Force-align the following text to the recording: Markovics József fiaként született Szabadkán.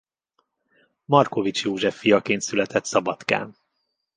Markovics 1.05 1.63
József 1.63 1.97
fiaként 1.99 2.41
született 2.41 2.85
Szabadkán. 2.85 3.55